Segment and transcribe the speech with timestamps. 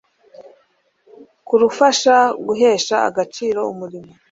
[1.47, 2.15] kurufasha
[2.45, 4.11] guhesha agaciro umurimo